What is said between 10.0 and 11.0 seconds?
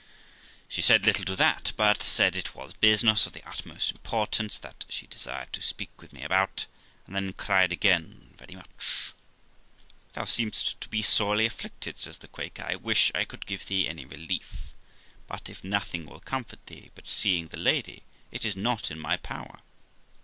'Thou seem'st to